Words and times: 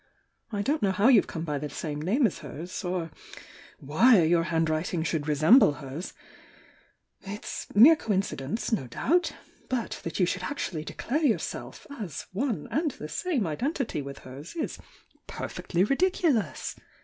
I 0.51 0.63
don't 0.63 0.81
know 0.81 0.91
how 0.91 1.09
you've 1.09 1.27
come 1.27 1.43
by 1.43 1.59
the 1.59 1.69
same 1.69 2.01
name 2.01 2.25
as 2.25 2.39
hers— 2.39 2.83
or 2.83 3.11
why 3.77 4.23
your 4.23 4.45
handwrit 4.45 4.95
ing 4.95 5.03
should 5.03 5.27
resemble 5.27 5.73
hers,— 5.73 6.13
it's 7.21 7.67
mere 7.75 7.95
coincidence, 7.95 8.71
no 8.71 8.87
doubt— 8.87 9.33
but 9.69 10.01
that 10.03 10.19
you 10.19 10.25
should 10.25 10.41
actually 10.41 10.83
declare 10.83 11.23
your 11.23 11.37
self 11.37 11.85
as 11.99 12.25
one 12.33 12.67
and 12.71 12.89
the 12.89 13.09
same 13.09 13.45
identity 13.45 14.01
with 14.01 14.17
hers, 14.19 14.55
is 14.55 14.79
per 15.27 15.45
fectly 15.47 15.87
ridiculous! 15.87 16.75